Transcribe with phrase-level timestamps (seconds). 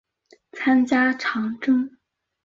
[0.53, 1.95] 参加长征。